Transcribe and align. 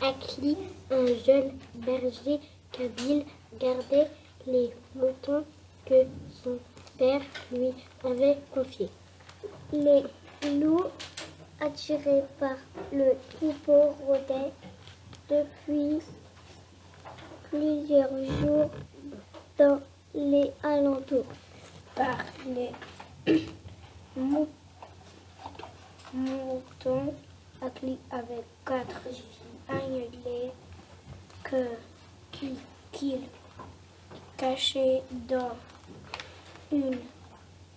Akli, 0.00 0.56
un 0.90 1.06
jeune 1.24 1.52
berger 1.74 2.40
kabyle, 2.72 3.24
gardait 3.58 4.10
les 4.46 4.70
moutons 4.94 5.44
que 5.86 6.04
son 6.42 6.58
père 6.98 7.22
lui 7.52 7.72
avait 8.04 8.38
confiés. 8.54 8.90
Les 9.72 10.02
loups, 10.58 10.84
attirés 11.60 12.24
par 12.38 12.56
le 12.92 13.12
troupeau, 13.34 13.94
rôdaient 14.06 14.52
depuis 15.30 15.98
plusieurs 17.50 18.10
jours 18.40 18.70
dans 19.58 19.80
les 20.14 20.52
alentours. 20.62 21.24
Par 21.94 22.18
les 22.46 22.70
mou- 24.16 24.48
moutons, 26.12 27.14
Akli 27.62 27.98
avait 28.10 28.44
agnelets 29.68 30.52
que 31.42 31.66
qu'il 32.32 32.56
qu'il 32.92 33.20
cachait 34.36 35.02
dans 35.28 35.56
une 36.72 36.98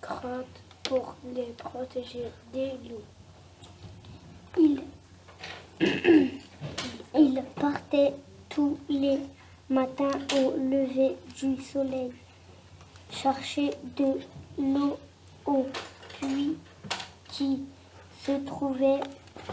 grotte 0.02 0.46
pour 0.82 1.14
les 1.34 1.52
protéger 1.56 2.24
des 2.52 2.72
loups. 2.88 3.04
Il, 4.58 4.82
il 7.14 7.42
partait 7.60 8.14
tous 8.48 8.78
les 8.88 9.18
matins 9.68 10.10
au 10.36 10.56
lever 10.56 11.16
du 11.38 11.62
soleil 11.62 12.12
chercher 13.10 13.70
de 13.96 14.20
l'eau 14.58 14.98
au 15.46 15.66
puits 16.18 16.56
qui 17.28 17.62
se 18.24 18.32
trouvait 18.44 19.00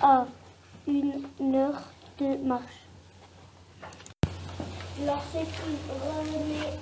à 0.01 0.25
une 0.87 1.55
heure 1.55 1.81
de 2.19 2.37
marche. 2.47 2.87
Lorsqu'il 5.05 5.77
revenait 5.91 6.79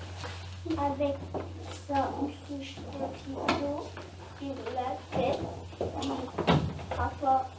avec 0.78 1.16
sa 1.88 2.10
souche 2.48 2.76
de 2.94 3.34
d'eau 3.34 3.88
sur 4.40 4.56
la 4.76 5.18
tête, 5.18 5.40
il 6.04 6.12
frappa 6.92 7.50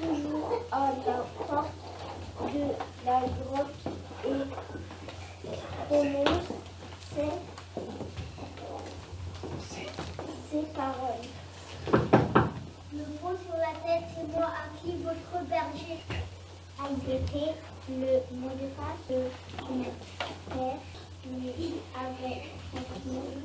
toujours 0.00 0.62
à 0.72 0.92
la 1.06 1.18
porte 1.46 1.82
de 2.54 2.64
la 3.04 3.20
grotte 3.20 3.82
et 4.24 4.42
prononçait 5.86 7.38
ces 10.50 10.64
paroles. 10.74 11.28
Le 12.92 13.04
pot 13.20 13.36
sur 13.44 13.56
c'est 14.14 14.36
moi 14.36 14.46
à 14.46 14.68
qui 14.80 14.92
votre 15.02 15.44
berger 15.48 15.98
a 16.78 16.88
jeté 17.06 17.52
le 17.88 18.36
mot 18.36 18.50
de 18.50 18.68
passe 18.76 19.04
de 19.10 19.20
son 19.58 19.84
père 20.50 20.78
lui 21.24 21.74
avait 21.94 22.42
transmis 22.72 23.36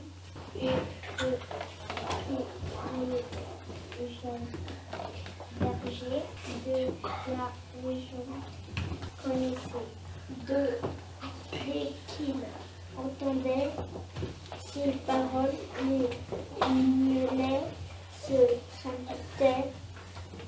et 0.60 0.78
le 1.20 3.08
jeune 4.22 4.48
berger 5.60 6.24
de 6.66 6.78
la 7.32 7.48
région 7.86 8.26
connaissait. 9.24 9.88
De 10.48 10.80
dès 11.52 11.94
qu'il 12.08 12.36
entendait 12.98 13.70
ces 14.60 14.92
paroles, 15.06 15.56
les 15.84 16.10
mulets 16.70 17.68
se 18.22 18.40
sentaient 18.84 19.72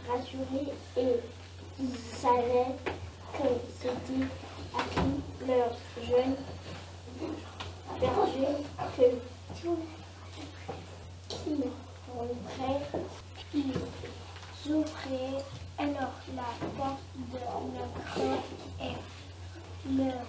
rassurés 0.10 0.74
et 0.98 1.20
ils 1.80 1.98
savaient 2.18 2.76
que 3.34 3.48
c'était 3.80 4.26
à 4.76 4.84
qui 4.84 5.48
leur 5.48 5.72
jeune 6.04 6.36
berger 8.00 8.64
que 8.98 9.62
tout 9.62 9.80
qui 11.28 11.64
rentrait, 12.16 12.86
ils 13.54 14.72
ouvraient 14.72 15.44
alors 15.78 16.20
la 16.36 16.68
porte 16.78 17.00
de 17.16 17.38
la 17.38 17.88
grotte 18.16 18.44
et 18.82 18.96
leur 19.96 20.26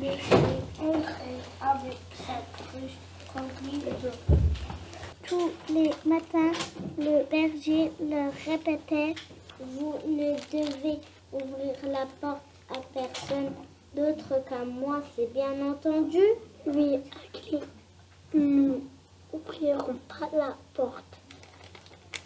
laisser 0.00 0.44
entrer 0.80 1.38
avec 1.60 1.98
sa 2.16 2.62
cruche 2.62 2.98
remplie 3.34 3.80
d'eau. 3.80 4.43
Tous 5.26 5.50
les 5.72 5.90
matins, 6.04 6.52
le 6.98 7.24
berger 7.30 7.90
leur 7.98 8.30
répétait 8.46 9.14
Vous 9.58 9.94
ne 10.06 10.34
devez 10.52 11.00
ouvrir 11.32 11.74
la 11.84 12.04
porte 12.20 12.42
à 12.68 12.78
personne 12.92 13.52
d'autre 13.94 14.44
qu'à 14.48 14.64
moi, 14.66 15.00
c'est 15.16 15.32
bien 15.32 15.70
entendu 15.70 16.20
Oui, 16.66 16.98
Akli, 17.24 17.60
nous 18.34 18.82
n'ouvrirons 19.32 19.96
pas 20.08 20.28
la 20.36 20.56
porte. 20.74 21.04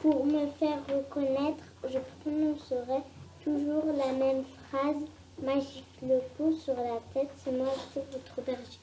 Pour 0.00 0.26
me 0.26 0.46
faire 0.58 0.80
reconnaître, 0.88 1.64
je 1.88 1.98
prononcerai 2.20 3.02
toujours 3.44 3.84
la 3.96 4.12
même 4.12 4.44
phrase 4.68 5.04
magique. 5.42 5.84
Le 6.02 6.18
pot 6.36 6.52
sur 6.52 6.74
la 6.74 7.00
tête, 7.14 7.30
c'est 7.44 7.52
moi, 7.52 7.72
c'est 7.94 8.04
votre 8.10 8.42
berger. 8.44 8.80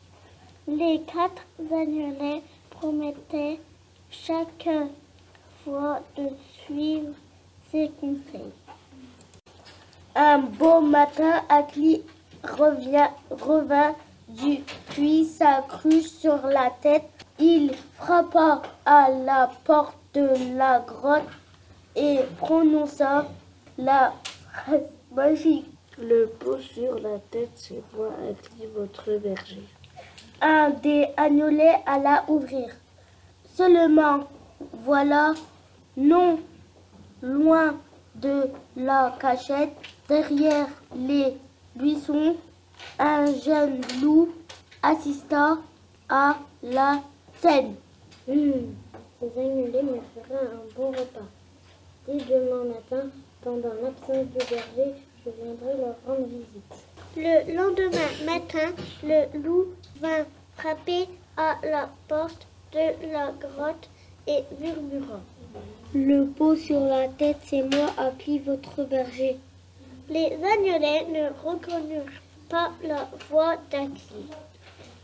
Les 0.67 1.01
quatre 1.01 1.45
agnelets 1.71 2.43
promettaient 2.69 3.59
chaque 4.23 4.69
fois 5.63 6.01
de 6.17 6.29
suivre 6.63 7.13
ses 7.71 7.91
conseils. 7.99 8.53
Un 10.15 10.39
beau 10.39 10.81
matin, 10.81 11.43
Akli 11.49 12.01
revient, 12.43 13.09
revint 13.29 13.95
du 14.29 14.59
puits, 14.89 15.25
sa 15.25 15.63
cruche 15.67 16.07
sur 16.07 16.47
la 16.47 16.71
tête. 16.81 17.03
Il 17.39 17.73
frappa 17.95 18.61
à 18.85 19.09
la 19.09 19.51
porte 19.65 19.97
de 20.13 20.55
la 20.55 20.79
grotte 20.79 21.23
et 21.95 22.19
prononça 22.37 23.27
la 23.77 24.13
phrase 24.51 24.89
magique. 25.13 25.65
Le 25.97 26.27
pot 26.27 26.59
sur 26.59 26.99
la 26.99 27.19
tête, 27.31 27.51
c'est 27.55 27.83
moi, 27.95 28.09
Akli, 28.29 28.67
votre 28.75 29.17
berger. 29.17 29.63
Un 30.41 30.69
des 30.69 31.07
agnolets 31.17 31.81
alla 31.85 32.23
ouvrir. 32.27 32.69
Seulement, 33.55 34.27
voilà, 34.83 35.33
non 35.95 36.39
loin 37.21 37.75
de 38.15 38.49
la 38.75 39.15
cachette, 39.17 39.71
derrière 40.09 40.67
les 40.93 41.37
buissons, 41.73 42.35
un 42.99 43.25
jeune 43.33 43.79
loup 44.01 44.27
assista 44.83 45.57
à 46.09 46.35
la 46.63 46.99
scène. 47.39 47.75
Hum, 48.27 48.75
ces 49.21 49.39
agnolets 49.39 49.83
me 49.83 49.99
feraient 50.13 50.47
un 50.47 50.75
bon 50.75 50.89
repas. 50.89 51.29
Dès 52.07 52.17
demain 52.25 52.65
matin, 52.65 53.07
pendant 53.41 53.73
l'absence 53.81 54.25
du 54.27 54.37
berger, 54.37 54.95
je 55.25 55.31
viendrai 55.31 55.77
leur 55.77 55.95
rendre 56.05 56.27
visite. 56.27 56.75
Le 57.15 57.55
lendemain 57.55 58.25
matin, 58.25 58.73
le 59.01 59.39
loup 59.39 59.67
vint 60.01 60.25
frapper 60.57 61.07
à 61.37 61.55
la 61.63 61.89
porte 62.09 62.47
de 62.75 63.13
la 63.13 63.31
grotte 63.39 63.89
et 64.27 64.43
murmura. 64.59 65.19
Le 65.93 66.25
pot 66.25 66.57
sur 66.57 66.81
la 66.81 67.07
tête, 67.07 67.37
c'est 67.45 67.61
moi 67.61 67.87
à 67.97 68.11
qui 68.11 68.39
votre 68.39 68.83
berger. 68.83 69.37
Les 70.09 70.37
agnolets 70.53 71.05
ne 71.09 71.29
reconnurent 71.43 72.21
pas 72.49 72.71
la 72.83 73.07
voix 73.29 73.55
d'Aki. 73.71 74.27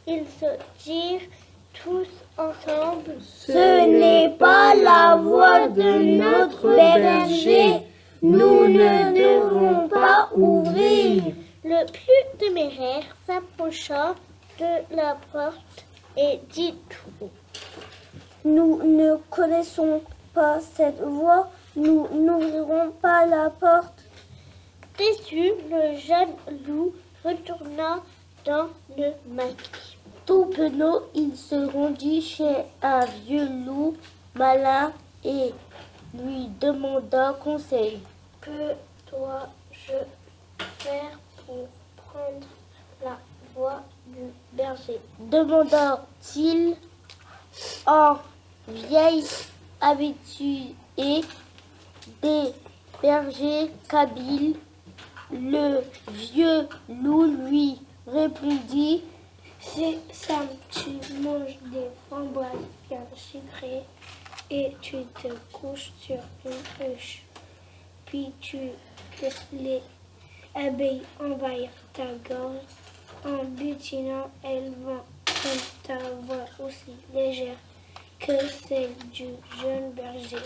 Ils 0.06 0.26
se 0.40 0.46
dirent 0.84 1.30
tous 1.74 2.10
ensemble. 2.38 3.16
Ce 3.22 3.88
n'est 3.88 4.36
pas 4.38 4.76
la 4.76 5.16
voix 5.16 5.70
de 5.70 6.18
notre 6.18 6.76
berger. 6.76 7.88
Nous 8.22 8.68
ne 8.68 9.14
devons 9.14 9.88
pas 9.88 10.30
ouvrir. 10.36 11.24
Le 11.64 11.86
plus 11.86 12.38
téméraire 12.38 13.16
s'approcha 13.26 14.16
de 14.60 14.96
la 14.96 15.16
porte 15.32 15.86
et 16.18 16.40
dit 16.50 16.76
tout. 16.90 17.30
Nous 18.44 18.82
ne 18.84 19.18
connaissons 19.30 20.02
pas 20.34 20.60
cette 20.60 21.02
voix, 21.02 21.50
nous 21.76 22.08
n'ouvrirons 22.14 22.92
pas 23.02 23.26
la 23.26 23.50
porte. 23.50 24.04
Déçu, 24.98 25.52
le 25.70 25.98
jeune 25.98 26.36
loup 26.68 26.94
retourna 27.24 28.02
dans 28.46 28.68
le 28.98 29.12
maquis. 29.30 29.98
Tout 30.26 30.46
penaud, 30.46 31.04
il 31.14 31.36
se 31.36 31.72
rendit 31.72 32.22
chez 32.22 32.66
un 32.82 33.06
vieux 33.26 33.48
loup 33.66 33.96
malin 34.36 34.92
et 35.24 35.54
lui 36.14 36.48
demanda 36.60 37.36
conseil. 37.44 38.00
Que 38.40 38.74
dois-je 39.10 39.94
faire 40.80 41.20
pour 41.46 41.68
prendre 41.98 42.48
la 43.04 43.18
voix 43.56 43.82
du 44.08 44.32
berger 44.54 45.00
demanda-t-il 45.32 46.76
en 47.86 48.18
vieille 48.68 49.26
habituée 49.80 50.76
des 52.22 52.54
berger 53.02 53.72
kabyle. 53.90 54.56
Le 55.32 55.82
vieux 56.12 56.68
loup 56.90 57.24
lui 57.24 57.80
répondit 58.06 59.04
C'est 59.60 59.98
Sam, 60.12 60.48
tu 60.70 61.14
manges 61.22 61.58
des 61.72 61.88
framboises 62.08 62.68
bien 62.90 63.00
sucrées 63.16 63.84
et 64.50 64.76
tu 64.82 64.98
te 65.22 65.30
couches 65.54 65.92
sur 66.02 66.20
une 66.46 66.86
ruche. 66.86 67.24
Puis 68.06 68.34
tu 68.42 68.58
laisses 69.22 69.48
les 69.54 69.82
abeilles 70.54 71.04
envahir 71.20 71.70
ta 71.94 72.04
gorge. 72.28 72.58
En 73.24 73.44
butinant, 73.44 74.30
elles 74.44 74.74
vont 74.84 75.04
ta 75.84 75.98
voix 75.98 76.46
aussi 76.60 76.94
légère 77.14 77.56
que 78.20 78.34
celle 78.68 78.96
du 79.12 79.26
jeune 79.60 79.92
berger. 79.94 80.38